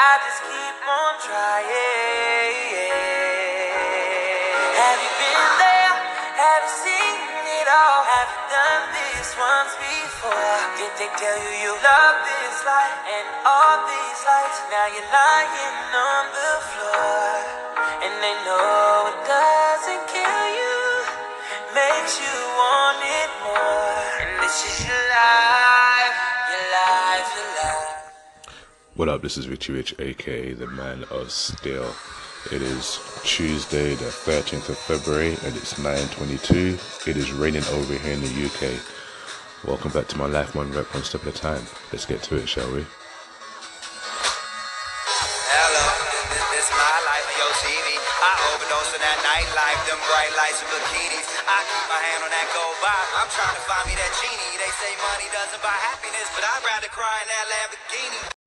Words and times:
I 0.00 0.16
just 0.24 0.40
keep 0.48 0.80
on 0.80 1.12
trying. 1.20 1.68
Have 4.80 4.96
you 4.96 5.12
been 5.12 5.44
there? 5.60 5.92
Have 6.40 6.64
you 6.64 6.72
seen 6.88 7.20
it 7.60 7.68
all? 7.68 8.00
Have 8.08 8.32
you 8.32 8.40
done 8.48 8.96
this 8.96 9.28
once 9.36 9.76
before? 9.76 10.56
Did 10.80 10.88
they 10.96 11.10
tell 11.20 11.36
you 11.36 11.52
you 11.68 11.76
love 11.84 12.16
this 12.24 12.64
life 12.64 12.96
and 13.12 13.26
all 13.44 13.76
these 13.92 14.20
lights? 14.24 14.64
Now 14.72 14.88
you're 14.88 15.04
lying 15.12 15.76
on 15.92 16.24
the 16.32 16.52
floor, 16.64 17.44
and 18.00 18.12
they 18.24 18.36
know 18.48 19.12
it 19.12 19.20
doesn't 19.28 20.04
kill 20.08 20.44
you, 20.48 20.80
makes 21.76 22.16
you 22.16 22.36
want 22.56 23.04
it 23.04 23.30
more. 23.44 24.00
And 24.24 24.32
this 24.48 24.64
is 24.64 24.80
your 24.88 25.04
What 29.00 29.08
up? 29.08 29.24
This 29.24 29.40
is 29.40 29.48
Richie 29.48 29.72
Rich, 29.72 29.96
aka 29.96 30.52
the 30.52 30.68
Man 30.68 31.08
of 31.08 31.32
Steel. 31.32 31.88
It 32.52 32.60
is 32.60 33.00
Tuesday, 33.24 33.96
the 33.96 34.12
13th 34.12 34.68
of 34.68 34.76
February, 34.76 35.40
and 35.40 35.56
it's 35.56 35.80
9:22. 35.80 36.76
It 37.08 37.16
is 37.16 37.32
raining 37.32 37.64
over 37.72 37.96
here 37.96 38.12
in 38.12 38.20
the 38.20 38.28
UK. 38.28 38.76
Welcome 39.64 39.96
back 39.96 40.04
to 40.12 40.20
my 40.20 40.28
life, 40.28 40.52
one 40.52 40.68
rep, 40.76 40.92
one 40.92 41.00
step 41.00 41.24
at 41.24 41.32
a 41.32 41.40
time. 41.40 41.64
Let's 41.96 42.04
get 42.04 42.20
to 42.28 42.36
it, 42.36 42.44
shall 42.44 42.68
we? 42.76 42.84
Hello, 45.48 45.86
this, 46.28 46.60
is 46.60 46.68
my 46.68 46.96
life 47.08 47.24
TV. 47.64 47.96
I 47.96 48.32
overdose 48.52 48.92
on 48.92 49.00
that 49.00 49.18
nightlife, 49.24 49.80
them 49.88 50.00
bright 50.12 50.32
lights 50.36 50.60
and 50.60 50.68
bikinis. 50.76 51.24
I 51.48 51.64
keep 51.72 51.86
my 51.88 52.04
hand 52.04 52.20
on 52.20 52.32
that 52.36 52.52
gold 52.52 52.76
bar. 52.84 53.00
I'm 53.16 53.32
trying 53.32 53.56
to 53.56 53.64
find 53.64 53.88
me 53.88 53.96
that 53.96 54.12
genie. 54.20 54.60
They 54.60 54.68
say 54.76 54.92
money 55.00 55.32
doesn't 55.32 55.64
buy 55.64 55.72
happiness, 55.88 56.28
but 56.36 56.44
I'd 56.44 56.60
rather 56.68 56.92
cry 56.92 57.16
in 57.24 57.28
that 57.32 57.48
Lamborghini. 57.48 58.39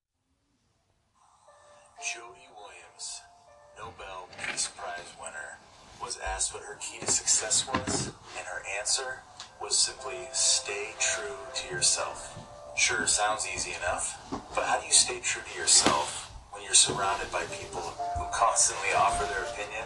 Prize 5.04 5.16
winner, 5.22 5.58
was 6.02 6.18
asked 6.20 6.54
what 6.54 6.64
her 6.64 6.78
key 6.80 7.00
to 7.00 7.12
success 7.12 7.68
was, 7.68 8.08
and 8.38 8.48
her 8.48 8.62
answer 8.80 9.20
was 9.62 9.78
simply 9.78 10.28
stay 10.32 10.92
true 11.00 11.36
to 11.56 11.74
yourself. 11.74 12.38
Sure, 12.78 13.06
sounds 13.08 13.48
easy 13.54 13.72
enough, 13.72 14.18
but 14.56 14.64
how 14.64 14.80
do 14.80 14.86
you 14.86 14.94
stay 14.94 15.20
true 15.20 15.42
to 15.52 15.60
yourself 15.60 16.32
when 16.52 16.64
you're 16.64 16.74
surrounded 16.74 17.32
by 17.32 17.44
people 17.46 17.82
who 17.82 18.26
constantly 18.32 18.90
offer 18.96 19.26
their 19.26 19.44
opinion, 19.44 19.84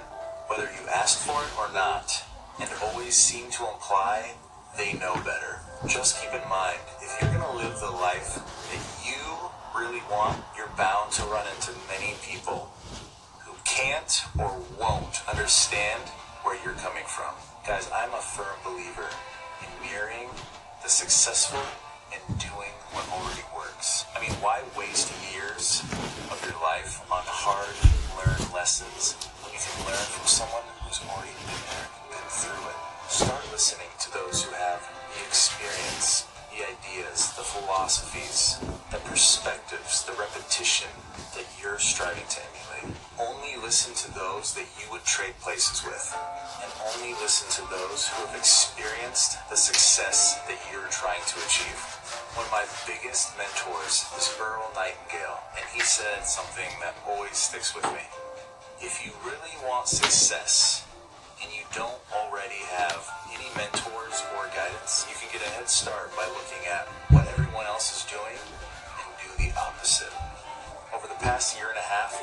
whether 0.47 0.65
you 0.65 0.87
ask 0.89 1.19
for 1.19 1.41
it 1.41 1.49
or 1.57 1.73
not, 1.73 2.23
and 2.59 2.69
always 2.83 3.15
seem 3.15 3.49
to 3.51 3.67
imply 3.67 4.33
they 4.77 4.93
know 4.93 5.15
better? 5.25 5.61
Just 5.87 6.21
keep 6.21 6.33
in 6.33 6.47
mind, 6.49 6.79
if 7.01 7.21
you're 7.21 7.31
going 7.31 7.41
to 7.41 7.57
live 7.57 7.79
the 7.79 7.91
life 7.91 8.35
that 8.69 8.83
you 9.01 9.17
really 9.79 10.01
want, 10.11 10.43
you're 10.55 10.69
bound 10.77 11.11
to 11.13 11.23
run 11.23 11.45
into 11.55 11.71
many 11.87 12.13
people 12.21 12.71
who 13.45 13.53
can't 13.65 14.23
or 14.39 14.57
understand 15.27 16.03
where 16.43 16.55
you're 16.63 16.79
coming 16.79 17.03
from. 17.05 17.35
Guys, 17.67 17.89
I'm 17.93 18.13
a 18.13 18.23
firm 18.23 18.55
believer 18.63 19.11
in 19.59 19.69
mirroring 19.83 20.29
the 20.83 20.89
successful 20.89 21.59
and 22.15 22.23
doing 22.39 22.71
what 22.95 23.03
already 23.11 23.43
works. 23.51 24.05
I 24.15 24.23
mean, 24.23 24.31
why 24.39 24.63
waste 24.79 25.11
years 25.35 25.83
of 26.31 26.39
your 26.47 26.55
life 26.63 27.03
on 27.11 27.27
hard 27.27 27.75
learned 28.15 28.47
lessons 28.55 29.19
when 29.43 29.51
you 29.51 29.59
can 29.59 29.75
learn 29.83 30.07
from 30.15 30.27
someone 30.27 30.63
who's 30.87 31.03
already 31.11 31.35
been 31.43 31.63
there, 31.75 31.87
been 32.07 32.29
through 32.31 32.63
it? 32.71 32.79
Start 33.11 33.43
listening 33.51 33.91
to 33.99 34.07
those 34.15 34.47
who 34.47 34.55
have 34.55 34.79
the 35.11 35.21
experience, 35.27 36.23
the 36.55 36.63
ideas, 36.63 37.35
the 37.35 37.43
philosophies, 37.43 38.63
the 38.95 39.03
perspectives, 39.03 40.07
the 40.07 40.15
repetition 40.15 40.87
that 41.35 41.45
you're 41.59 41.79
striving 41.79 42.23
to 42.31 42.39
emulate. 42.47 42.95
Only 43.19 43.36
listen 43.61 43.93
to 43.93 44.09
those 44.13 44.53
that 44.53 44.67
you 44.79 44.89
would 44.91 45.03
trade 45.03 45.33
places 45.41 45.83
with, 45.83 46.05
and 46.63 46.71
only 46.93 47.13
listen 47.21 47.47
to 47.57 47.63
those 47.69 48.07
who 48.07 48.25
have 48.25 48.35
experienced 48.35 49.37
the 49.49 49.57
success 49.57 50.39
that 50.47 50.59
you're 50.71 50.89
trying 50.89 51.23
to 51.27 51.37
achieve. 51.45 51.79
One 52.35 52.45
of 52.45 52.51
my 52.51 52.65
biggest 52.85 53.37
mentors 53.37 54.05
is 54.17 54.33
Earl 54.39 54.69
Nightingale, 54.75 55.39
and 55.57 55.65
he 55.73 55.81
said 55.81 56.25
something 56.25 56.69
that 56.81 56.95
always 57.07 57.35
sticks 57.37 57.73
with 57.73 57.85
me. 57.93 58.05
If 58.79 59.05
you 59.05 59.11
really 59.25 59.55
want 59.65 59.87
success, 59.87 60.85
and 61.41 61.53
you 61.53 61.61
don't 61.73 62.01
already 62.13 62.61
have 62.77 63.05
any 63.33 63.49
mentors 63.55 64.23
or 64.35 64.49
guidance, 64.53 65.05
you 65.09 65.15
can 65.17 65.29
get 65.33 65.45
a 65.45 65.51
head 65.53 65.69
start 65.69 66.09
by 66.15 66.25
looking 66.33 66.65
at 66.65 66.87
what 67.13 67.27
everyone 67.37 67.65
else 67.65 67.93
is 67.93 68.03
doing 68.09 68.37
and 68.37 69.07
do 69.21 69.29
the 69.37 69.53
opposite. 69.59 70.13
Over 70.95 71.07
the 71.07 71.19
past 71.21 71.57
year 71.57 71.66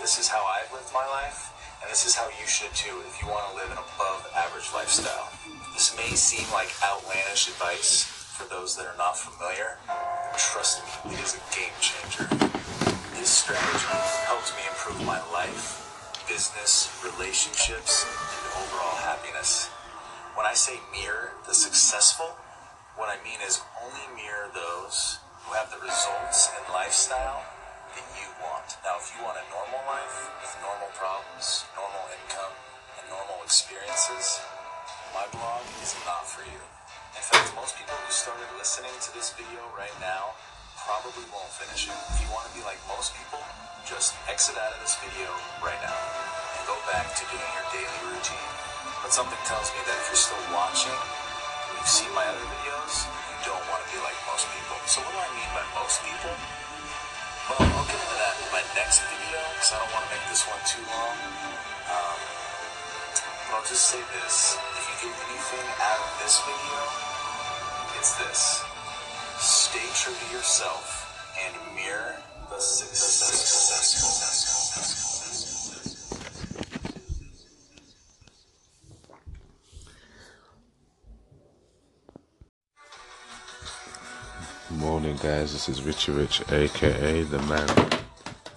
this 0.05 0.21
is 0.21 0.29
how 0.29 0.45
I've 0.45 0.69
lived 0.69 0.93
my 0.93 1.09
life, 1.17 1.49
and 1.81 1.89
this 1.89 2.05
is 2.05 2.13
how 2.13 2.29
you 2.29 2.45
should 2.45 2.69
too 2.77 2.93
if 3.09 3.17
you 3.25 3.27
want 3.33 3.41
to 3.49 3.57
live 3.57 3.73
an 3.73 3.81
above 3.81 4.29
average 4.37 4.69
lifestyle. 4.77 5.33
This 5.73 5.97
may 5.97 6.13
seem 6.13 6.45
like 6.53 6.69
outlandish 6.85 7.49
advice 7.49 8.05
for 8.37 8.45
those 8.53 8.77
that 8.77 8.85
are 8.85 9.01
not 9.01 9.17
familiar, 9.17 9.81
but 9.89 10.37
trust 10.37 10.85
me, 10.85 11.17
it 11.17 11.25
is 11.25 11.41
a 11.41 11.45
game 11.57 11.73
changer. 11.81 12.29
This 13.17 13.33
strategy 13.33 13.97
helped 14.29 14.53
me 14.53 14.69
improve 14.69 15.01
my 15.09 15.25
life, 15.33 15.81
business, 16.29 16.93
relationships, 17.01 18.05
and 18.05 18.61
overall 18.61 19.01
happiness. 19.01 19.73
When 20.37 20.45
I 20.45 20.53
say 20.53 20.85
mirror 20.93 21.33
the 21.49 21.57
successful, 21.57 22.37
what 23.01 23.09
I 23.09 23.17
mean 23.25 23.41
is 23.41 23.65
only 23.81 24.05
mirror 24.21 24.53
those 24.53 25.17
who 25.49 25.57
have 25.57 25.73
the 25.73 25.81
results 25.81 26.53
and 26.53 26.75
lifestyle 26.77 27.41
you 28.19 28.27
want. 28.43 28.75
Now, 28.83 28.99
if 28.99 29.07
you 29.15 29.23
want 29.23 29.39
a 29.39 29.47
normal 29.55 29.79
life 29.87 30.17
with 30.43 30.51
normal 30.59 30.91
problems, 30.99 31.63
normal 31.79 32.03
income, 32.11 32.55
and 32.99 33.05
normal 33.07 33.39
experiences, 33.47 34.43
my 35.15 35.23
blog 35.31 35.63
is 35.79 35.95
not 36.03 36.27
for 36.27 36.43
you. 36.43 36.63
In 37.15 37.23
fact, 37.23 37.55
most 37.55 37.79
people 37.79 37.95
who 37.95 38.11
started 38.11 38.51
listening 38.59 38.91
to 38.99 39.11
this 39.15 39.31
video 39.39 39.63
right 39.79 39.95
now 40.03 40.35
probably 40.83 41.23
won't 41.31 41.51
finish 41.55 41.87
it. 41.87 41.95
If 41.95 42.19
you 42.19 42.29
want 42.35 42.51
to 42.51 42.53
be 42.59 42.67
like 42.67 42.83
most 42.91 43.15
people, 43.15 43.39
just 43.87 44.19
exit 44.27 44.59
out 44.59 44.75
of 44.75 44.81
this 44.83 44.99
video 44.99 45.31
right 45.63 45.79
now 45.79 45.95
and 45.95 46.63
go 46.67 46.75
back 46.91 47.15
to 47.15 47.23
doing 47.31 47.51
your 47.55 47.67
daily 47.71 48.01
routine. 48.11 48.51
But 49.07 49.15
something 49.15 49.39
tells 49.47 49.71
me 49.71 49.81
that 49.87 49.97
if 50.03 50.11
you're 50.11 50.25
still 50.35 50.45
watching, 50.51 50.99
you've 51.79 51.87
seen 51.87 52.11
my 52.11 52.27
other 52.27 52.43
videos, 52.59 53.07
you 53.07 53.39
don't 53.47 53.65
want 53.71 53.87
to 53.87 53.89
be 53.95 54.03
like 54.03 54.19
most 54.27 54.51
people. 54.51 54.79
So 54.91 54.99
what 55.07 55.15
do 55.15 55.21
I 55.23 55.31
mean 55.39 55.51
by 55.55 55.65
most 55.79 56.03
people? 56.03 56.64
Well, 57.45 57.61
I'll 57.61 57.85
get 57.85 58.01
into 58.01 58.17
that 58.25 58.41
in 58.41 58.49
my 58.57 58.65
next 58.73 59.05
video 59.05 59.37
because 59.53 59.77
I 59.77 59.79
don't 59.85 59.93
want 59.93 60.09
to 60.09 60.17
make 60.17 60.25
this 60.33 60.49
one 60.49 60.57
too 60.65 60.81
long. 60.89 61.13
Um, 61.93 62.17
but 63.53 63.61
I'll 63.61 63.69
just 63.69 63.85
say 63.85 64.01
this. 64.01 64.57
If 64.81 64.85
you 64.89 65.13
get 65.13 65.29
anything 65.29 65.69
out 65.77 66.01
of 66.01 66.09
this 66.25 66.41
video, 66.41 66.81
it's 68.01 68.17
this. 68.17 68.65
Stay 69.37 69.85
true 69.93 70.17
to 70.17 70.27
yourself 70.33 71.05
and 71.37 71.53
mirror 71.77 72.17
the 72.49 72.61
successful. 72.61 75.04
Morning, 84.79 85.17
guys. 85.23 85.53
This 85.53 85.69
is 85.69 85.83
Richie 85.83 86.11
Rich, 86.11 86.43
aka 86.51 87.23
the 87.23 87.39
Man 87.43 87.69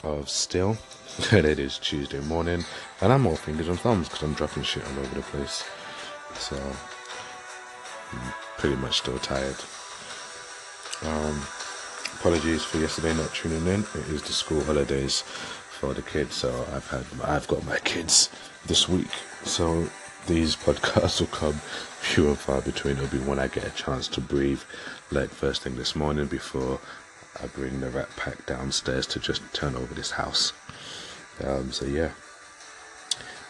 of 0.04 0.28
and 1.32 1.46
it 1.46 1.60
is 1.60 1.78
Tuesday 1.78 2.20
morning, 2.22 2.64
and 3.02 3.14
I'm 3.14 3.28
all 3.28 3.36
fingers 3.36 3.68
and 3.68 3.80
thumbs 3.80 4.10
because 4.10 4.24
I'm 4.24 4.34
dropping 4.34 4.64
shit 4.64 4.84
all 4.84 5.00
over 5.00 5.16
the 5.16 5.22
place. 5.22 5.64
So, 6.34 6.56
I'm 8.12 8.34
pretty 8.58 8.78
much 8.78 8.98
still 8.98 9.20
tired. 9.20 9.56
Um, 11.06 11.40
apologies 12.20 12.64
for 12.64 12.80
yesterday 12.80 13.14
not 13.14 13.34
tuning 13.36 13.68
in. 13.68 13.82
It 13.82 14.10
is 14.10 14.24
the 14.24 14.34
school 14.34 14.64
holidays 14.64 15.22
for 15.22 15.94
the 15.94 16.02
kids, 16.02 16.34
so 16.36 16.66
I've 16.74 16.88
had 16.88 17.06
I've 17.24 17.48
got 17.48 17.64
my 17.66 17.78
kids 17.80 18.32
this 18.66 18.90
week. 18.90 19.12
So 19.44 19.88
these 20.28 20.56
podcasts 20.56 21.20
will 21.20 21.28
come 21.28 21.54
few 21.54 22.28
and 22.28 22.38
far 22.38 22.62
between. 22.62 22.98
It'll 22.98 23.08
be 23.08 23.18
when 23.18 23.40
I 23.40 23.48
get 23.48 23.66
a 23.66 23.70
chance 23.72 24.08
to 24.10 24.22
breathe, 24.22 24.62
like 25.12 25.30
first 25.30 25.64
thing 25.64 25.76
this 25.76 25.96
morning 25.96 26.28
before 26.28 26.80
I 27.42 27.48
bring 27.48 27.80
the 27.80 27.90
rat 27.90 28.10
pack 28.16 28.46
downstairs 28.46 29.08
to 29.08 29.20
just 29.20 29.42
turn 29.54 29.76
over 29.76 29.94
this 29.94 30.12
house. 30.12 30.54
Um, 31.44 31.72
so 31.72 31.86
yeah, 31.86 32.12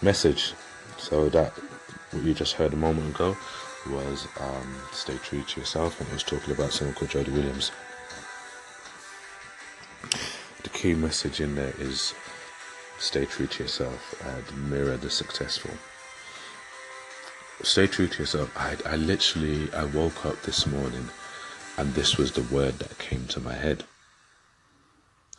message. 0.01 0.53
So 0.97 1.29
that 1.29 1.51
what 2.11 2.23
you 2.23 2.33
just 2.33 2.53
heard 2.53 2.73
a 2.73 2.77
moment 2.77 3.15
ago 3.15 3.35
was 3.89 4.27
um, 4.39 4.75
stay 4.91 5.17
true 5.17 5.43
to 5.43 5.59
yourself, 5.59 5.99
and 5.99 6.09
it 6.09 6.13
was 6.13 6.23
talking 6.23 6.53
about 6.53 6.71
someone 6.73 6.95
called 6.95 7.11
Jody 7.11 7.31
Williams. 7.31 7.71
The 10.63 10.69
key 10.69 10.93
message 10.93 11.39
in 11.39 11.55
there 11.55 11.73
is 11.79 12.13
stay 12.99 13.25
true 13.25 13.47
to 13.47 13.63
yourself 13.63 14.15
and 14.25 14.69
mirror 14.69 14.97
the 14.97 15.09
successful. 15.09 15.71
Stay 17.63 17.87
true 17.87 18.07
to 18.07 18.19
yourself. 18.19 18.51
I, 18.55 18.77
I 18.85 18.95
literally, 18.95 19.71
I 19.73 19.85
woke 19.85 20.25
up 20.25 20.41
this 20.43 20.67
morning 20.67 21.09
and 21.77 21.93
this 21.93 22.17
was 22.17 22.31
the 22.31 22.43
word 22.43 22.79
that 22.79 22.97
came 22.97 23.25
to 23.27 23.39
my 23.39 23.53
head. 23.53 23.83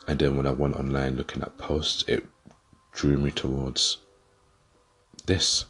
And 0.07 0.19
then 0.19 0.37
when 0.37 0.47
I 0.47 0.51
went 0.51 0.75
online 0.75 1.15
looking 1.15 1.41
at 1.41 1.57
posts, 1.57 2.03
it 2.07 2.25
drew 2.91 3.17
me 3.17 3.31
towards 3.31 3.97
this. 5.25 5.65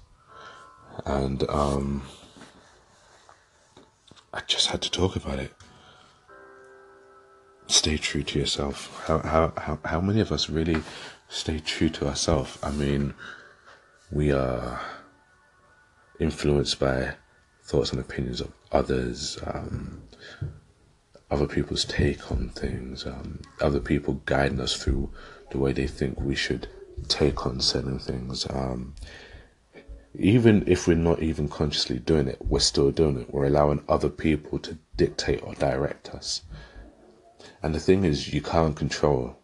And 1.06 1.48
um, 1.50 2.04
I 4.34 4.42
just 4.48 4.68
had 4.68 4.82
to 4.84 4.92
talk 4.92 5.16
about 5.16 5.40
it. 5.40 5.54
Stay 7.68 7.98
true 7.98 8.24
to 8.24 8.40
yourself. 8.40 9.04
How, 9.06 9.20
how, 9.20 9.54
how, 9.58 9.80
how 9.86 10.02
many 10.02 10.22
of 10.22 10.32
us 10.32 10.50
really 10.50 10.82
stay 11.28 11.60
true 11.60 11.90
to 11.90 12.08
ourselves? 12.08 12.58
I 12.64 12.72
mean, 12.72 13.14
we 14.12 14.32
are 14.32 14.80
influenced 16.20 16.80
by 16.80 17.14
thoughts 17.64 17.92
and 17.92 18.00
opinions 18.00 18.42
of 18.42 18.52
others, 18.72 19.38
um, 19.46 20.02
other 21.32 21.48
people's 21.48 21.86
take 21.86 22.32
on 22.32 22.50
things, 22.50 23.06
um, 23.06 23.40
other 23.62 23.80
people 23.80 24.22
guiding 24.26 24.60
us 24.60 24.76
through 24.76 25.10
the 25.52 25.58
way 25.58 25.72
they 25.72 25.88
think 25.88 26.20
we 26.20 26.36
should 26.36 26.68
take 27.08 27.46
on 27.46 27.60
certain 27.60 28.00
things. 28.00 28.48
Um, 28.50 28.96
even 30.16 30.64
if 30.68 30.88
we're 30.88 30.96
not 30.96 31.22
even 31.22 31.48
consciously 31.48 32.00
doing 32.00 32.28
it, 32.28 32.40
we're 32.44 32.60
still 32.60 32.92
doing 32.92 33.20
it. 33.20 33.34
We're 33.34 33.46
allowing 33.46 33.84
other 33.88 34.10
people 34.10 34.60
to 34.60 34.78
dictate 34.98 35.44
or 35.44 35.54
direct 35.56 36.10
us. 36.10 36.42
And 37.62 37.76
the 37.76 37.80
thing 37.80 38.04
is, 38.04 38.34
you 38.34 38.42
can't 38.42 38.76
control 38.76 39.38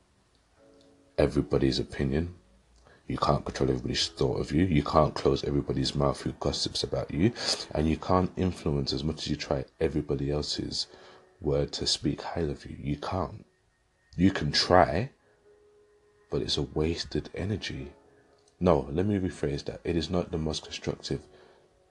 everybody's 1.17 1.79
opinion. 1.79 2.35
You 3.07 3.17
can't 3.17 3.45
control 3.45 3.69
everybody's 3.69 4.07
thought 4.07 4.39
of 4.39 4.51
you. 4.51 4.65
You 4.65 4.83
can't 4.83 5.13
close 5.13 5.43
everybody's 5.43 5.93
mouth 5.93 6.21
who 6.21 6.31
gossips 6.39 6.83
about 6.83 7.11
you. 7.11 7.33
And 7.71 7.87
you 7.87 7.97
can't 7.97 8.31
influence 8.35 8.93
as 8.93 9.03
much 9.03 9.23
as 9.23 9.27
you 9.27 9.35
try 9.35 9.65
everybody 9.79 10.31
else's 10.31 10.87
word 11.39 11.71
to 11.73 11.85
speak 11.85 12.21
highly 12.21 12.51
of 12.51 12.65
you. 12.65 12.77
You 12.79 12.97
can't. 12.97 13.45
You 14.17 14.31
can 14.31 14.51
try, 14.51 15.11
but 16.31 16.41
it's 16.41 16.57
a 16.57 16.63
wasted 16.63 17.29
energy. 17.35 17.91
No, 18.59 18.87
let 18.91 19.05
me 19.05 19.19
rephrase 19.19 19.65
that. 19.65 19.81
It 19.83 19.95
is 19.95 20.09
not 20.09 20.31
the 20.31 20.37
most 20.37 20.63
constructive 20.63 21.21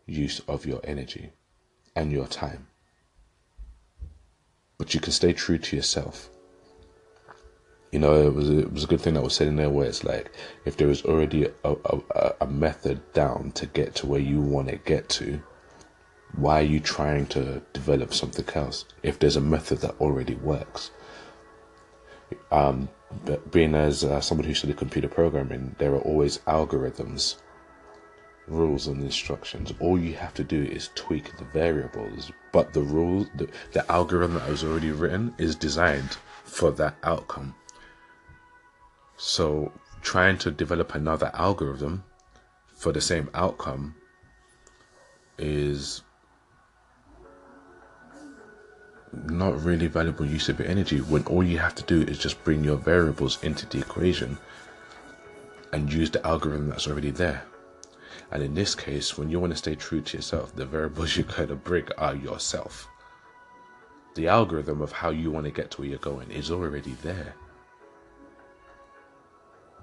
use 0.07 0.41
of 0.49 0.67
your 0.67 0.81
energy 0.83 1.31
and 1.95 2.11
your 2.11 2.27
time. 2.27 2.67
But 4.79 4.95
you 4.95 5.01
can 5.01 5.13
stay 5.13 5.33
true 5.33 5.59
to 5.59 5.77
yourself. 5.77 6.29
You 7.95 8.01
know, 8.01 8.27
it 8.27 8.35
was 8.35 8.51
a, 8.51 8.59
it 8.59 8.73
was 8.73 8.83
a 8.83 8.87
good 8.89 9.01
thing 9.01 9.15
that 9.15 9.23
was 9.23 9.37
said 9.37 9.47
in 9.47 9.55
there 9.55 9.71
where 9.71 9.87
it's 9.87 10.03
like 10.03 10.33
if 10.65 10.77
there 10.77 10.91
is 10.91 11.05
already 11.05 11.45
a, 11.45 11.77
a, 11.85 12.35
a 12.41 12.47
method 12.49 13.01
down 13.13 13.53
to 13.53 13.67
get 13.67 13.95
to 13.95 14.07
where 14.09 14.19
you 14.19 14.41
want 14.41 14.67
to 14.67 14.79
get 14.79 15.09
to, 15.11 15.41
why 16.35 16.59
are 16.59 16.71
you 16.75 16.81
trying 16.81 17.27
to 17.27 17.63
develop 17.73 18.13
something 18.13 18.49
else 18.57 18.85
if 19.05 19.21
there's 19.21 19.37
a 19.37 19.41
method 19.41 19.79
that 19.83 19.95
already 20.01 20.35
works? 20.35 20.91
Um, 22.51 22.89
being 23.53 23.77
as 23.77 24.03
uh, 24.03 24.21
somebody 24.21 24.49
who 24.49 24.55
studied 24.57 24.77
computer 24.77 25.07
programming, 25.07 25.77
there 25.79 25.95
are 25.95 26.01
always 26.01 26.39
algorithms, 26.49 27.37
rules, 28.49 28.89
and 28.89 29.05
instructions. 29.05 29.73
All 29.79 29.97
you 29.97 30.15
have 30.15 30.35
to 30.35 30.43
do 30.43 30.65
is 30.65 30.91
tweak 30.97 31.37
the 31.39 31.45
variables, 31.45 32.33
but 32.51 32.73
the 32.73 32.83
rule, 32.83 33.29
the, 33.37 33.49
the 33.71 33.89
algorithm 33.89 34.35
that 34.35 34.51
was 34.51 34.65
already 34.65 34.91
written, 34.91 35.33
is 35.39 35.55
designed 35.55 36.17
for 36.43 36.73
that 36.73 36.97
outcome. 37.05 37.55
So, 39.17 39.73
trying 40.03 40.39
to 40.39 40.51
develop 40.51 40.95
another 40.95 41.31
algorithm 41.35 42.05
for 42.75 42.93
the 42.93 43.01
same 43.01 43.31
outcome 43.35 43.95
is 45.39 46.03
not 49.29 49.63
really 49.63 49.87
valuable 49.87 50.27
use 50.27 50.49
of 50.49 50.59
your 50.59 50.69
energy 50.69 50.99
when 50.99 51.25
all 51.27 51.43
you 51.43 51.59
have 51.59 51.75
to 51.77 51.83
do 51.85 52.03
is 52.03 52.19
just 52.19 52.43
bring 52.45 52.65
your 52.65 52.77
variables 52.77 53.43
into 53.43 53.67
the 53.67 53.79
equation 53.79 54.37
and 55.73 55.93
use 55.93 56.11
the 56.11 56.25
algorithm 56.27 56.69
that's 56.69 56.87
already 56.87 57.11
there. 57.11 57.43
And 58.31 58.43
in 58.43 58.55
this 58.55 58.75
case, 58.75 59.17
when 59.17 59.31
you 59.31 59.41
want 59.41 59.53
to 59.53 59.57
stay 59.57 59.75
true 59.75 60.01
to 60.01 60.17
yourself, 60.17 60.55
the 60.55 60.67
variables 60.67 61.17
you're 61.17 61.27
going 61.27 61.49
to 61.49 61.57
bring 61.57 61.89
are 61.99 62.15
yourself. 62.15 62.89
The 64.15 64.29
algorithm 64.29 64.81
of 64.81 64.93
how 64.93 65.11
you 65.11 65.31
want 65.31 65.47
to 65.47 65.53
get 65.53 65.73
to 65.73 65.81
where 65.81 65.91
you're 65.91 65.99
going 65.99 66.31
is 66.31 66.51
already 66.51 66.97
there. 67.03 67.35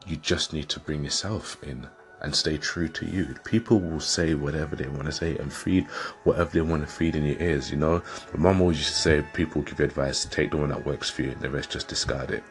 You 0.07 0.17
just 0.17 0.53
need 0.53 0.69
to 0.69 0.79
bring 0.79 1.03
yourself 1.03 1.61
in 1.63 1.87
and 2.21 2.35
stay 2.35 2.57
true 2.57 2.87
to 2.87 3.05
you. 3.05 3.35
People 3.43 3.79
will 3.79 3.99
say 3.99 4.33
whatever 4.33 4.75
they 4.75 4.87
want 4.87 5.05
to 5.05 5.11
say 5.11 5.37
and 5.37 5.51
feed 5.51 5.85
whatever 6.23 6.51
they 6.51 6.61
want 6.61 6.83
to 6.83 6.91
feed 6.91 7.15
in 7.15 7.25
your 7.25 7.41
ears, 7.41 7.71
you 7.71 7.77
know. 7.77 8.01
My 8.33 8.51
mom 8.51 8.61
always 8.61 8.77
used 8.77 8.93
to 8.93 8.99
say 8.99 9.25
people 9.33 9.61
give 9.63 9.79
you 9.79 9.85
advice, 9.85 10.25
take 10.25 10.51
the 10.51 10.57
one 10.57 10.69
that 10.69 10.85
works 10.85 11.09
for 11.09 11.23
you, 11.23 11.31
and 11.31 11.41
the 11.41 11.49
rest 11.49 11.71
just 11.71 11.87
discard 11.87 12.31
it. 12.31 12.43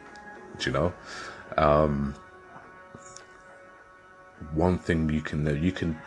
Do 0.57 0.69
you 0.69 0.73
know? 0.73 0.93
Um, 1.57 2.13
one 4.53 4.77
thing 4.77 5.09
you 5.09 5.21
can 5.21 5.43
know, 5.43 5.51
you 5.51 5.71
can 5.71 5.97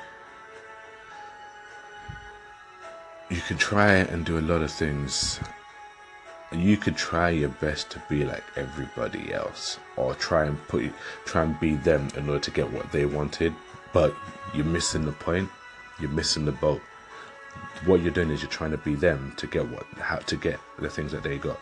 you 3.31 3.41
can 3.41 3.57
try 3.57 3.95
and 3.95 4.25
do 4.25 4.39
a 4.39 4.41
lot 4.41 4.63
of 4.63 4.71
things 4.71 5.41
you 6.53 6.77
could 6.77 6.97
try 6.97 7.31
your 7.31 7.49
best 7.49 7.91
to 7.91 8.03
be 8.09 8.25
like 8.25 8.45
everybody 8.57 9.33
else 9.33 9.79
or 9.97 10.15
try 10.15 10.45
and 10.45 10.59
put 10.69 10.93
try 11.25 11.43
and 11.43 11.59
be 11.59 11.75
them 11.77 12.09
in 12.17 12.29
order 12.29 12.41
to 12.41 12.51
get 12.51 12.71
what 12.73 12.91
they 12.93 13.07
wanted 13.07 13.53
but 13.93 14.15
you're 14.55 14.65
missing 14.65 15.05
the 15.05 15.13
point 15.13 15.49
you're 16.01 16.11
missing 16.11 16.45
the 16.45 16.53
boat. 16.53 16.81
What 17.85 18.03
you're 18.03 18.13
doing 18.13 18.31
is 18.31 18.43
you're 18.43 18.51
trying 18.51 18.73
to 18.73 18.79
be 18.79 18.95
them 18.95 19.33
to 19.37 19.47
get 19.47 19.69
what 19.69 19.87
how 19.99 20.17
to 20.17 20.37
get 20.37 20.59
the 20.79 20.91
things 20.91 21.13
that 21.13 21.23
they 21.23 21.39
got. 21.39 21.61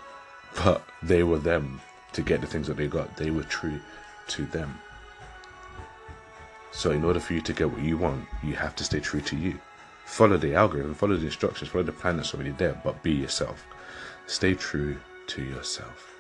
But 0.64 0.82
they 1.02 1.23
were 1.23 1.38
them 1.38 1.81
to 2.12 2.23
get 2.23 2.40
the 2.40 2.46
things 2.46 2.67
that 2.67 2.76
they 2.76 2.87
got. 2.87 3.17
They 3.17 3.31
were 3.31 3.44
true 3.44 3.81
to 4.28 4.46
them. 4.46 4.78
So 6.70 6.93
in 6.93 7.05
order 7.05 7.20
for 7.20 7.35
you 7.35 7.43
to 7.43 7.52
get 7.52 7.70
what 7.70 7.82
you 7.82 7.99
want 7.99 8.26
you 8.43 8.55
have 8.55 8.75
to 8.76 8.85
stay 8.85 9.00
true 9.00 9.20
to 9.23 9.37
you. 9.37 9.61
Follow 10.06 10.37
the 10.37 10.55
algorithm 10.55 10.94
follow 10.94 11.17
the 11.17 11.26
instructions 11.26 11.70
follow 11.70 11.85
the 11.85 11.93
plan 11.93 12.17
that's 12.17 12.35
already 12.35 12.50
there 12.50 12.78
but 12.85 13.02
be 13.02 13.12
yourself 13.12 13.64
Stay 14.33 14.55
true 14.55 14.97
to 15.27 15.43
yourself. 15.43 16.17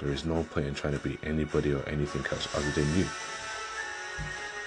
There 0.00 0.10
is 0.10 0.24
no 0.24 0.42
point 0.42 0.66
in 0.66 0.74
trying 0.74 0.94
to 0.94 0.98
be 0.98 1.16
anybody 1.22 1.72
or 1.72 1.88
anything 1.88 2.26
else 2.32 2.48
other 2.56 2.70
than 2.72 2.98
you. 2.98 3.06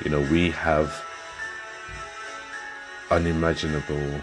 You 0.06 0.12
know, 0.12 0.22
we 0.32 0.50
have 0.52 1.04
unimaginable 3.12 4.22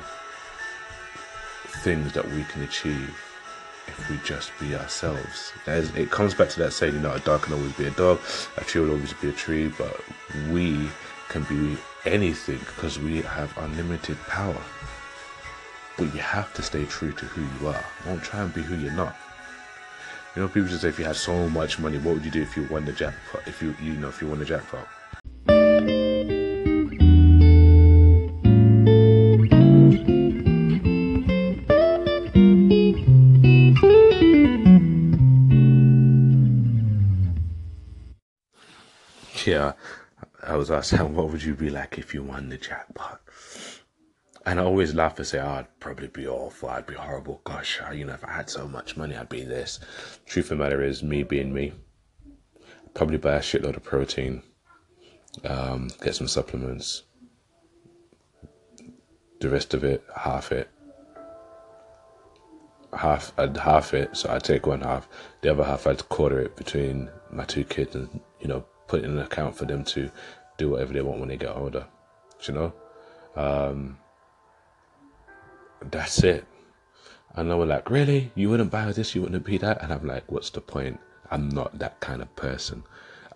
things 1.85 2.15
that 2.15 2.27
we 2.31 2.45
can 2.45 2.63
achieve 2.63 3.15
if 3.89 4.11
we 4.11 4.17
just 4.25 4.51
be 4.59 4.75
ourselves. 4.75 5.53
It 5.67 6.11
comes 6.11 6.33
back 6.33 6.49
to 6.49 6.61
that 6.61 6.73
saying, 6.73 6.95
you 6.95 7.01
know, 7.01 7.13
a 7.13 7.21
dog 7.21 7.43
can 7.43 7.53
always 7.53 7.75
be 7.75 7.85
a 7.85 7.91
dog, 7.91 8.21
a 8.57 8.63
tree 8.63 8.81
will 8.81 8.93
always 8.93 9.13
be 9.13 9.29
a 9.29 9.33
tree, 9.33 9.69
but 9.69 10.01
we 10.51 10.89
can 11.29 11.43
be 11.43 11.77
anything 12.07 12.59
because 12.61 12.99
we 12.99 13.21
have 13.21 13.57
unlimited 13.59 14.17
power. 14.29 14.63
But 15.97 16.13
you 16.15 16.21
have 16.21 16.53
to 16.55 16.63
stay 16.63 16.85
true 16.85 17.13
to 17.13 17.25
who 17.25 17.43
you 17.59 17.69
are. 17.73 17.85
Don't 18.05 18.23
try 18.23 18.43
and 18.43 18.53
be 18.53 18.63
who 18.63 18.77
you're 18.77 18.93
not. 18.93 19.17
You 20.35 20.43
know, 20.43 20.49
people 20.49 20.69
just 20.69 20.83
say 20.83 20.89
if 20.89 20.99
you 20.99 21.07
had 21.07 21.17
so 21.17 21.49
much 21.49 21.79
money, 21.79 21.97
what 21.97 22.15
would 22.15 22.25
you 22.25 22.31
do 22.31 22.43
if 22.43 22.55
you 22.55 22.65
won 22.71 22.85
the 22.85 22.93
jackpot? 22.93 23.43
If 23.47 23.63
you, 23.63 23.75
you 23.83 23.95
know, 23.95 24.09
if 24.09 24.21
you 24.21 24.29
won 24.29 24.39
the 24.39 24.45
jackpot. 24.45 24.87
Yeah, 39.47 39.75
I 40.43 40.57
was 40.57 40.71
asking, 40.71 41.15
what 41.15 41.31
would 41.31 41.43
you 41.43 41.55
be 41.55 41.71
like 41.71 41.97
if 41.97 42.13
you 42.13 42.23
won 42.23 42.51
the 42.51 42.59
jackpot? 42.59 43.21
And 44.47 44.61
I 44.61 44.63
always 44.63 44.95
laugh 44.95 45.19
and 45.19 45.27
say, 45.27 45.41
oh, 45.41 45.49
I'd 45.49 45.81
probably 45.81 46.07
be 46.07 46.29
awful. 46.29 46.69
I'd 46.69 46.87
be 46.87 46.95
horrible. 46.95 47.41
Gosh, 47.43 47.81
you 47.93 48.05
know, 48.05 48.13
if 48.15 48.25
I 48.25 48.31
had 48.31 48.49
so 48.49 48.69
much 48.69 48.97
money, 48.97 49.17
I'd 49.17 49.29
be 49.29 49.43
this. 49.43 49.81
Truth 50.25 50.53
of 50.53 50.59
the 50.59 50.65
matter 50.65 50.85
is, 50.85 51.03
me 51.03 51.25
being 51.25 51.53
me, 51.53 51.73
probably 52.95 53.19
buy 53.19 53.35
a 53.35 53.41
shitload 53.41 53.77
of 53.77 53.83
protein, 53.83 54.45
um, 55.45 55.91
get 56.01 56.15
some 56.15 56.29
supplements. 56.29 57.03
The 59.41 59.51
rest 59.51 59.75
of 59.75 59.83
it, 59.83 60.05
half 60.17 60.53
it. 60.53 60.71
Half, 62.97 63.33
I'd 63.37 63.57
half 63.57 63.95
it, 63.95 64.17
so 64.17 64.31
I'd 64.31 64.45
take 64.45 64.69
one 64.69 64.81
half. 64.81 65.09
The 65.41 65.51
other 65.51 65.65
half, 65.65 65.89
I'd 65.89 66.09
quarter 66.09 66.39
it 66.39 66.55
between 66.55 67.11
my 67.33 67.45
two 67.45 67.65
kids 67.65 67.97
and, 67.97 68.21
you 68.41 68.47
know, 68.47 68.65
put 68.87 69.03
in 69.03 69.11
an 69.11 69.19
account 69.19 69.57
for 69.57 69.65
them 69.65 69.83
to 69.87 70.09
do 70.57 70.71
whatever 70.71 70.93
they 70.93 71.03
want 71.03 71.19
when 71.19 71.29
they 71.29 71.37
get 71.37 71.55
older. 71.55 71.85
you 72.47 72.55
know? 72.55 72.73
Um, 73.35 73.99
that's 75.91 76.23
it. 76.23 76.45
And 77.35 77.51
they 77.51 77.55
were 77.55 77.67
like, 77.67 77.91
really? 77.91 78.33
You 78.35 78.51
wouldn't 78.51 78.71
buy 78.71 78.91
this? 78.93 79.15
You 79.15 79.23
wouldn't 79.23 79.45
be 79.45 79.59
that? 79.59 79.83
And 79.83 79.93
I'm 79.93 80.07
like, 80.07 80.31
what's 80.31 80.51
the 80.51 80.61
point? 80.61 80.99
I'm 81.31 81.49
not 81.49 81.79
that 81.79 82.01
kind 82.01 82.23
of 82.23 82.35
person. 82.37 82.83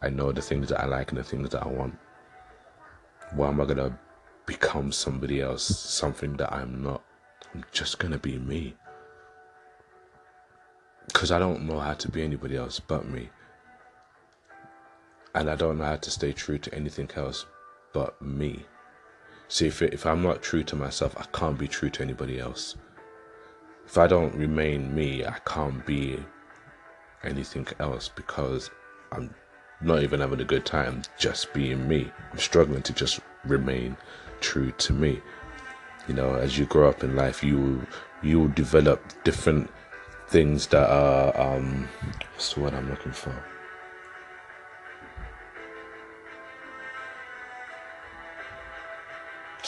I 0.00 0.08
know 0.08 0.32
the 0.32 0.40
things 0.40 0.68
that 0.70 0.80
I 0.80 0.86
like 0.86 1.10
and 1.10 1.18
the 1.18 1.24
things 1.24 1.50
that 1.50 1.62
I 1.62 1.68
want. 1.68 1.98
Why 3.34 3.48
am 3.48 3.60
I 3.60 3.64
gonna 3.66 3.98
become 4.46 4.90
somebody 4.90 5.40
else, 5.40 5.64
something 5.64 6.36
that 6.36 6.52
I'm 6.52 6.82
not. 6.82 7.02
I'm 7.54 7.64
just 7.70 7.98
gonna 7.98 8.18
be 8.18 8.38
me. 8.38 8.74
Because 11.06 11.30
I 11.30 11.38
don't 11.38 11.68
know 11.68 11.78
how 11.78 11.94
to 11.94 12.10
be 12.10 12.22
anybody 12.22 12.56
else 12.56 12.80
but 12.80 13.06
me. 13.06 13.28
And 15.34 15.48
I 15.48 15.54
don't 15.54 15.78
know 15.78 15.84
how 15.84 15.96
to 15.96 16.10
stay 16.10 16.32
true 16.32 16.58
to 16.58 16.74
anything 16.74 17.08
else 17.14 17.46
but 17.92 18.20
me. 18.20 18.64
See, 19.50 19.66
if, 19.66 19.82
if 19.82 20.06
I'm 20.06 20.22
not 20.22 20.42
true 20.42 20.62
to 20.62 20.76
myself, 20.76 21.16
I 21.18 21.24
can't 21.36 21.58
be 21.58 21.66
true 21.66 21.90
to 21.90 22.02
anybody 22.04 22.38
else. 22.38 22.76
If 23.84 23.98
I 23.98 24.06
don't 24.06 24.32
remain 24.36 24.94
me, 24.94 25.26
I 25.26 25.38
can't 25.44 25.84
be 25.84 26.22
anything 27.24 27.66
else 27.80 28.08
because 28.08 28.70
I'm 29.10 29.34
not 29.80 30.04
even 30.04 30.20
having 30.20 30.40
a 30.40 30.44
good 30.44 30.64
time 30.64 31.02
just 31.18 31.52
being 31.52 31.88
me. 31.88 32.12
I'm 32.30 32.38
struggling 32.38 32.82
to 32.82 32.92
just 32.92 33.18
remain 33.44 33.96
true 34.40 34.70
to 34.70 34.92
me. 34.92 35.20
You 36.06 36.14
know, 36.14 36.36
as 36.36 36.56
you 36.56 36.66
grow 36.66 36.88
up 36.88 37.02
in 37.02 37.16
life, 37.16 37.42
you 37.42 37.84
you 38.22 38.38
will 38.38 38.54
develop 38.54 39.02
different 39.24 39.68
things 40.28 40.68
that 40.68 40.88
are 40.88 41.36
um, 41.36 41.88
what's 42.34 42.54
the 42.54 42.60
word 42.60 42.74
I'm 42.74 42.88
looking 42.88 43.12
for? 43.12 43.34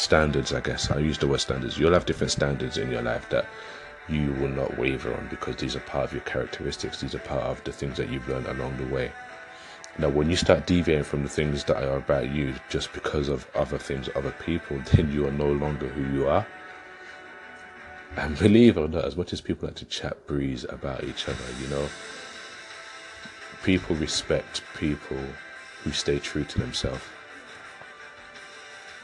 Standards, 0.03 0.53
I 0.53 0.61
guess. 0.61 0.91
I 0.91 0.99
use 0.99 1.19
the 1.19 1.29
word 1.29 1.41
standards. 1.41 1.79
You'll 1.79 1.95
have 1.95 2.07
different 2.07 2.33
standards 2.33 2.77
in 2.77 2.91
your 2.91 3.03
life 3.03 3.29
that 3.31 3.47
you 4.09 4.33
will 4.33 4.49
not 4.49 4.77
waver 4.77 5.15
on 5.15 5.29
because 5.29 5.57
these 5.57 5.77
are 5.77 5.81
part 5.81 6.05
of 6.05 6.13
your 6.13 6.23
characteristics. 6.23 7.01
These 7.01 7.15
are 7.15 7.21
part 7.21 7.43
of 7.43 7.63
the 7.65 7.73
things 7.73 7.97
that 7.97 8.09
you've 8.09 8.29
learned 8.29 8.49
along 8.49 8.77
the 8.77 8.95
way. 8.95 9.13
Now, 9.99 10.09
when 10.09 10.29
you 10.29 10.37
start 10.37 10.67
deviating 10.67 11.05
from 11.05 11.23
the 11.23 11.29
things 11.29 11.65
that 11.65 11.77
are 11.77 11.99
about 11.99 12.31
you 12.31 12.55
just 12.69 12.93
because 12.93 13.29
of 13.29 13.47
other 13.55 13.79
things, 13.79 14.09
other 14.15 14.33
people, 14.33 14.79
then 14.93 15.13
you 15.13 15.27
are 15.27 15.33
no 15.33 15.51
longer 15.51 15.87
who 15.89 16.19
you 16.19 16.29
are. 16.29 16.47
And 18.17 18.39
believe 18.39 18.77
it 18.77 18.81
or 18.81 18.89
not, 18.89 19.05
as 19.05 19.17
much 19.17 19.33
as 19.33 19.41
people 19.41 19.69
like 19.69 19.77
to 19.77 19.85
chat 19.87 20.27
breeze 20.27 20.65
about 20.69 21.05
each 21.05 21.29
other, 21.29 21.45
you 21.61 21.69
know, 21.69 21.89
people 23.63 23.97
respect 23.97 24.63
people 24.77 25.21
who 25.83 25.93
stay 25.93 26.19
true 26.19 26.45
to 26.45 26.59
themselves. 26.59 27.03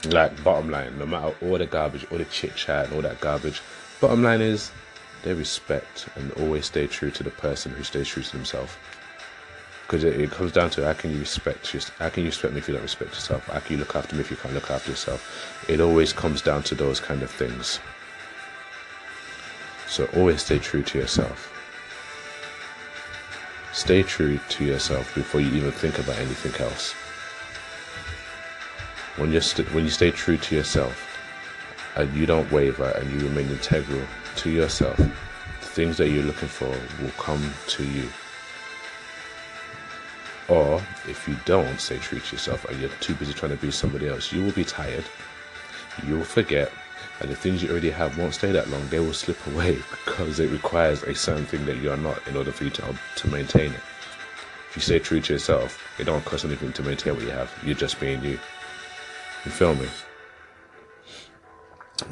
Like, 0.08 0.42
bottom 0.42 0.70
line, 0.70 0.98
no 0.98 1.04
matter 1.04 1.34
all 1.42 1.58
the 1.58 1.66
garbage, 1.66 2.06
all 2.10 2.16
the 2.16 2.24
chit 2.24 2.56
chat, 2.56 2.90
all 2.92 3.02
that 3.02 3.20
garbage, 3.20 3.60
bottom 4.00 4.22
line 4.22 4.40
is 4.40 4.70
they 5.22 5.34
respect 5.34 6.08
and 6.16 6.32
always 6.32 6.64
stay 6.64 6.86
true 6.86 7.10
to 7.10 7.22
the 7.22 7.30
person 7.30 7.72
who 7.72 7.82
stays 7.82 8.08
true 8.08 8.22
to 8.22 8.32
themselves. 8.32 8.72
Because 9.82 10.04
it, 10.04 10.18
it, 10.18 10.30
comes 10.30 10.52
down 10.52 10.70
to 10.70 10.84
how 10.84 10.94
can 10.94 11.10
you 11.10 11.18
respect 11.18 11.70
just 11.70 11.90
how 11.98 12.08
can 12.08 12.22
you 12.22 12.28
respect 12.28 12.54
me 12.54 12.58
if 12.58 12.68
you 12.68 12.74
don't 12.74 12.82
respect 12.82 13.12
yourself? 13.12 13.44
How 13.46 13.58
can 13.58 13.72
you 13.72 13.78
look 13.78 13.96
after 13.96 14.14
me 14.14 14.22
if 14.22 14.30
you 14.30 14.36
can't 14.36 14.54
look 14.54 14.70
after 14.70 14.90
yourself? 14.90 15.64
It 15.68 15.80
always 15.80 16.12
comes 16.14 16.40
down 16.40 16.62
to 16.64 16.74
those 16.74 17.00
kind 17.00 17.22
of 17.22 17.30
things. 17.30 17.78
So 19.88 20.08
always 20.14 20.42
stay 20.42 20.58
true 20.58 20.82
to 20.84 20.98
yourself. 20.98 21.52
Stay 23.74 24.02
true 24.02 24.40
to 24.48 24.64
yourself 24.64 25.14
before 25.14 25.42
you 25.42 25.52
even 25.52 25.72
think 25.72 25.98
about 25.98 26.18
anything 26.18 26.54
else 26.64 26.94
when 29.18 29.32
you 29.32 29.40
st- 29.40 29.72
when 29.74 29.84
you 29.84 29.90
stay 29.90 30.10
true 30.10 30.36
to 30.36 30.54
yourself 30.54 31.18
and 31.96 32.14
you 32.14 32.24
don't 32.24 32.50
waver 32.52 32.90
and 32.90 33.10
you 33.10 33.28
remain 33.28 33.48
integral 33.50 34.02
to 34.36 34.50
yourself, 34.50 34.96
the 34.96 35.66
things 35.66 35.96
that 35.96 36.08
you're 36.08 36.22
looking 36.22 36.48
for 36.48 36.68
will 37.02 37.10
come 37.18 37.52
to 37.66 37.84
you. 37.84 38.08
Or 40.48 40.76
if 41.06 41.26
you 41.28 41.36
don't 41.44 41.78
stay 41.78 41.98
true 41.98 42.20
to 42.20 42.32
yourself 42.32 42.64
and 42.66 42.80
you're 42.80 42.90
too 43.00 43.14
busy 43.14 43.34
trying 43.34 43.50
to 43.50 43.58
be 43.58 43.70
somebody 43.70 44.08
else, 44.08 44.32
you 44.32 44.42
will 44.42 44.52
be 44.52 44.64
tired, 44.64 45.04
you 46.06 46.16
will 46.16 46.24
forget, 46.24 46.72
and 47.20 47.30
the 47.30 47.36
things 47.36 47.62
you 47.62 47.70
already 47.70 47.90
have 47.90 48.16
won't 48.16 48.34
stay 48.34 48.52
that 48.52 48.70
long. 48.70 48.86
They 48.88 49.00
will 49.00 49.12
slip 49.12 49.44
away 49.48 49.74
because 50.04 50.38
it 50.40 50.50
requires 50.50 51.02
a 51.02 51.14
certain 51.14 51.44
thing 51.44 51.66
that 51.66 51.78
you 51.78 51.90
are 51.90 51.96
not 51.96 52.26
in 52.28 52.36
order 52.36 52.52
for 52.52 52.64
you 52.64 52.70
to, 52.70 52.88
um, 52.88 52.98
to 53.16 53.28
maintain 53.28 53.72
it. 53.72 53.80
If 54.70 54.76
you 54.76 54.82
stay 54.82 54.98
true 55.00 55.20
to 55.20 55.32
yourself, 55.32 55.82
it 55.98 56.04
don't 56.04 56.24
cost 56.24 56.44
anything 56.44 56.72
to 56.74 56.82
maintain 56.82 57.14
what 57.14 57.24
you 57.24 57.30
have. 57.30 57.52
You're 57.64 57.74
just 57.74 57.98
being 57.98 58.22
you. 58.22 58.38
You 59.44 59.50
feel 59.50 59.74
me? 59.74 59.88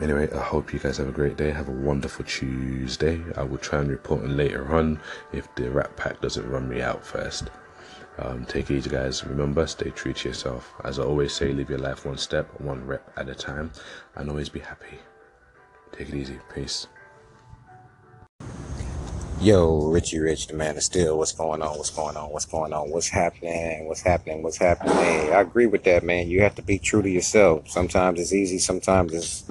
Anyway, 0.00 0.30
I 0.33 0.40
hope 0.42 0.73
you 0.73 0.78
guys 0.78 0.99
have 0.99 1.09
a 1.09 1.12
great 1.12 1.37
day. 1.37 1.50
Have 1.50 1.68
a 1.68 1.73
wonderful 1.73 2.25
Tuesday. 2.25 3.23
I 3.37 3.42
will 3.42 3.59
try 3.59 3.80
and 3.80 3.90
report 3.90 4.23
on 4.23 4.37
later 4.37 4.75
on 4.75 5.00
if 5.33 5.52
the 5.54 5.71
rat 5.71 5.97
pack 5.97 6.21
doesn't 6.21 6.49
run 6.49 6.68
me 6.68 6.83
out 6.83 7.04
first. 7.04 7.50
Um, 8.18 8.47
take 8.47 8.71
it 8.71 8.76
easy, 8.76 8.90
guys. 8.90 9.25
Remember, 9.25 9.66
stay 9.66 9.90
true 9.90 10.12
to 10.12 10.28
yourself. 10.28 10.73
As 10.85 10.99
I 10.99 11.02
always 11.02 11.33
say, 11.33 11.52
live 11.52 11.71
your 11.71 11.78
life 11.78 12.06
one 12.06 12.16
step, 12.16 12.49
one 12.61 12.87
rep 12.87 13.12
at 13.16 13.28
a 13.28 13.35
time, 13.35 13.71
and 14.14 14.30
always 14.30 14.49
be 14.49 14.61
happy. 14.61 14.99
Take 15.92 16.09
it 16.09 16.14
easy. 16.14 16.38
Peace. 16.54 16.87
Yo, 19.38 19.88
Richie 19.88 20.19
Rich, 20.19 20.47
the 20.47 20.55
man 20.55 20.78
of 20.78 20.83
steel. 20.83 21.19
What's 21.19 21.33
going 21.33 21.61
on? 21.61 21.76
What's 21.76 21.90
going 21.90 22.16
on? 22.16 22.31
What's 22.31 22.47
going 22.47 22.73
on? 22.73 22.90
What's 22.90 23.11
happening? 23.11 23.87
What's 23.87 24.00
happening? 24.00 24.43
What's 24.43 24.57
happening? 24.57 24.95
Hey, 24.95 25.31
I 25.31 25.43
agree 25.43 25.66
with 25.66 25.85
that, 25.85 26.02
man. 26.02 26.28
You 26.31 26.40
have 26.40 26.55
to 26.55 26.62
be 26.62 26.78
true 26.78 27.02
to 27.02 27.11
yourself. 27.11 27.69
Sometimes 27.69 28.19
it's 28.19 28.33
easy. 28.33 28.59
Sometimes 28.59 29.12
it's 29.12 29.45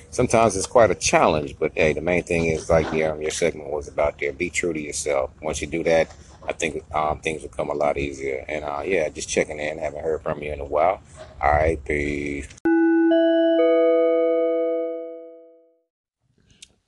sometimes 0.10 0.54
it's 0.54 0.68
quite 0.68 0.92
a 0.92 0.94
challenge. 0.94 1.56
But 1.58 1.72
hey, 1.74 1.94
the 1.94 2.00
main 2.00 2.22
thing 2.22 2.46
is 2.46 2.70
like 2.70 2.92
yeah, 2.92 3.16
your 3.16 3.32
segment 3.32 3.70
was 3.70 3.88
about 3.88 4.20
there. 4.20 4.32
Be 4.32 4.50
true 4.50 4.72
to 4.72 4.80
yourself. 4.80 5.32
Once 5.42 5.60
you 5.60 5.66
do 5.66 5.82
that, 5.82 6.14
I 6.46 6.52
think 6.52 6.84
um, 6.94 7.18
things 7.18 7.42
will 7.42 7.48
come 7.48 7.70
a 7.70 7.74
lot 7.74 7.98
easier. 7.98 8.44
And 8.46 8.64
uh, 8.64 8.82
yeah, 8.84 9.08
just 9.08 9.28
checking 9.28 9.58
in. 9.58 9.78
Haven't 9.78 10.04
heard 10.04 10.22
from 10.22 10.42
you 10.42 10.52
in 10.52 10.60
a 10.60 10.64
while. 10.64 11.00
All 11.42 11.50
right, 11.50 11.84
peace. 11.84 12.46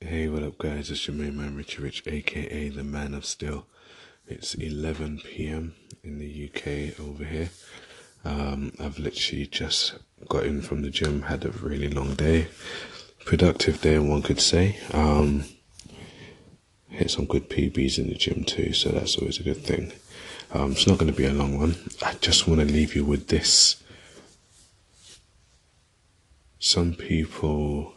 Hey, 0.09 0.29
what 0.29 0.41
up, 0.41 0.57
guys? 0.57 0.89
It's 0.89 1.05
your 1.05 1.17
main 1.17 1.35
man, 1.35 1.57
Richie 1.57 1.81
Rich, 1.81 2.03
aka 2.07 2.69
the 2.69 2.81
Man 2.85 3.13
of 3.13 3.25
Steel. 3.25 3.67
It's 4.25 4.53
11 4.53 5.19
p.m. 5.25 5.75
in 6.01 6.17
the 6.17 6.49
UK 6.49 6.97
over 6.97 7.25
here. 7.25 7.49
Um, 8.23 8.71
I've 8.79 8.99
literally 8.99 9.47
just 9.47 9.95
got 10.29 10.45
in 10.45 10.61
from 10.61 10.81
the 10.81 10.89
gym, 10.89 11.23
had 11.23 11.43
a 11.43 11.49
really 11.49 11.89
long 11.89 12.13
day, 12.13 12.47
productive 13.25 13.81
day, 13.81 13.99
one 13.99 14.21
could 14.21 14.39
say. 14.39 14.79
Um, 14.93 15.43
hit 16.87 17.11
some 17.11 17.25
good 17.25 17.49
PBs 17.49 17.97
in 17.97 18.07
the 18.07 18.15
gym 18.15 18.45
too, 18.45 18.71
so 18.71 18.87
that's 18.87 19.17
always 19.17 19.41
a 19.41 19.43
good 19.43 19.61
thing. 19.61 19.91
Um, 20.53 20.71
it's 20.71 20.87
not 20.87 20.99
going 20.99 21.11
to 21.11 21.17
be 21.17 21.25
a 21.25 21.33
long 21.33 21.59
one. 21.59 21.75
I 22.01 22.13
just 22.21 22.47
want 22.47 22.61
to 22.61 22.65
leave 22.65 22.95
you 22.95 23.03
with 23.03 23.27
this. 23.27 23.83
Some 26.59 26.93
people 26.93 27.93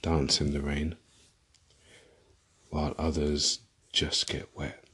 dance 0.00 0.40
in 0.40 0.54
the 0.54 0.62
rain 0.62 0.96
while 2.70 2.94
others 2.98 3.60
just 3.92 4.28
get 4.28 4.48
wet. 4.56 4.84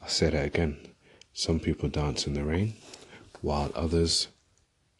I'll 0.00 0.08
say 0.08 0.30
that 0.30 0.46
again. 0.46 0.78
Some 1.32 1.60
people 1.60 1.88
dance 1.88 2.26
in 2.26 2.34
the 2.34 2.44
rain, 2.44 2.74
while 3.40 3.72
others 3.74 4.28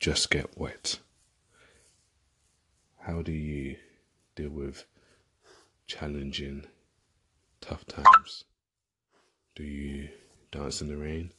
just 0.00 0.30
get 0.30 0.58
wet. 0.58 0.98
How 2.98 3.22
do 3.22 3.32
you 3.32 3.76
deal 4.34 4.50
with 4.50 4.84
challenging, 5.86 6.66
tough 7.60 7.86
times? 7.86 8.44
Do 9.54 9.62
you 9.62 10.08
dance 10.50 10.80
in 10.80 10.88
the 10.88 10.96
rain, 10.96 11.32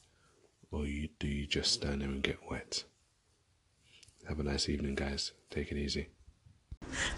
or 0.72 0.86
you, 0.86 1.10
do 1.20 1.27
you 1.27 1.46
just 1.46 1.74
stand 1.74 2.01
there 2.01 2.10
and 2.10 2.24
get 2.24 2.39
wet? 2.50 2.86
Have 4.29 4.39
a 4.39 4.44
nice 4.44 4.70
evening, 4.70 4.96
guys. 4.96 5.34
Take 5.50 5.72
it 5.72 5.77
easy. 5.77 6.08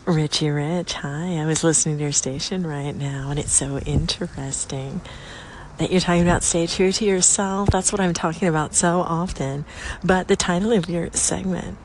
Richie 0.06 0.50
Rich, 0.50 0.94
hi. 0.94 1.38
I 1.38 1.46
was 1.46 1.64
listening 1.64 1.98
to 1.98 2.04
your 2.04 2.12
station 2.12 2.66
right 2.66 2.96
now, 2.96 3.30
and 3.30 3.40
it's 3.40 3.52
so 3.52 3.80
interesting 3.80 5.02
that 5.78 5.92
you're 5.92 6.02
talking 6.02 6.24
about 6.24 6.44
stay 6.44 6.68
true 6.68 6.92
to 6.92 7.06
yourself. 7.06 7.70
That's 7.70 7.92
what 7.92 8.00
I'm 8.02 8.14
talking 8.14 8.48
about 8.48 8.74
so 8.74 9.02
often. 9.02 9.66
But 10.04 10.28
the 10.28 10.36
title 10.36 10.72
of 10.72 10.90
your 10.90 11.12
segment 11.12 11.78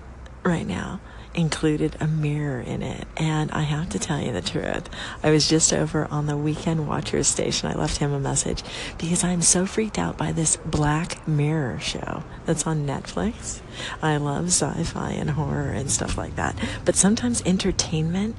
right 0.44 0.66
now 0.66 1.00
included 1.34 1.96
a 2.00 2.06
mirror 2.06 2.60
in 2.60 2.82
it. 2.82 3.06
And 3.16 3.50
I 3.52 3.62
have 3.62 3.88
to 3.90 3.98
tell 3.98 4.20
you 4.20 4.32
the 4.32 4.42
truth. 4.42 4.88
I 5.22 5.30
was 5.30 5.48
just 5.48 5.72
over 5.72 6.06
on 6.10 6.26
the 6.26 6.36
Weekend 6.36 6.86
Watchers 6.86 7.28
station. 7.28 7.70
I 7.70 7.74
left 7.74 7.98
him 7.98 8.12
a 8.12 8.20
message 8.20 8.62
because 8.98 9.24
I'm 9.24 9.42
so 9.42 9.66
freaked 9.66 9.98
out 9.98 10.16
by 10.16 10.32
this 10.32 10.56
Black 10.56 11.26
Mirror 11.26 11.80
show 11.80 12.22
that's 12.44 12.66
on 12.66 12.86
Netflix. 12.86 13.60
I 14.02 14.16
love 14.16 14.46
sci 14.46 14.82
fi 14.84 15.10
and 15.10 15.30
horror 15.30 15.70
and 15.70 15.90
stuff 15.90 16.18
like 16.18 16.36
that. 16.36 16.56
But 16.84 16.96
sometimes 16.96 17.42
entertainment 17.46 18.36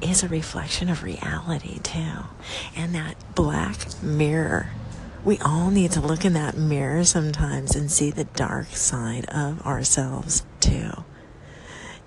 is 0.00 0.22
a 0.22 0.28
reflection 0.28 0.88
of 0.88 1.02
reality 1.02 1.78
too. 1.80 2.24
And 2.74 2.94
that 2.94 3.16
black 3.34 4.02
mirror 4.02 4.70
we 5.26 5.40
all 5.40 5.72
need 5.72 5.90
to 5.90 6.00
look 6.00 6.24
in 6.24 6.34
that 6.34 6.56
mirror 6.56 7.02
sometimes 7.02 7.74
and 7.74 7.90
see 7.90 8.12
the 8.12 8.22
dark 8.22 8.68
side 8.68 9.24
of 9.24 9.60
ourselves 9.66 10.44
too. 10.60 10.92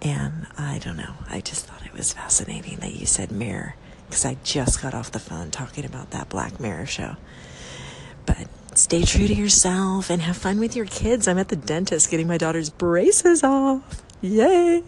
And 0.01 0.47
I 0.57 0.79
don't 0.79 0.97
know, 0.97 1.13
I 1.29 1.41
just 1.41 1.65
thought 1.65 1.85
it 1.85 1.93
was 1.93 2.13
fascinating 2.13 2.77
that 2.77 2.95
you 2.95 3.05
said 3.05 3.31
mirror 3.31 3.75
because 4.07 4.25
I 4.25 4.37
just 4.43 4.81
got 4.81 4.93
off 4.93 5.11
the 5.11 5.19
phone 5.19 5.51
talking 5.51 5.85
about 5.85 6.11
that 6.11 6.29
Black 6.29 6.59
Mirror 6.59 6.85
show. 6.87 7.15
But 8.25 8.47
stay 8.75 9.03
true 9.03 9.27
to 9.27 9.33
yourself 9.33 10.09
and 10.09 10.21
have 10.21 10.37
fun 10.37 10.59
with 10.59 10.75
your 10.75 10.85
kids. 10.85 11.27
I'm 11.27 11.37
at 11.37 11.49
the 11.49 11.55
dentist 11.55 12.09
getting 12.09 12.27
my 12.27 12.37
daughter's 12.37 12.69
braces 12.69 13.43
off. 13.43 14.01
Yay! 14.21 14.83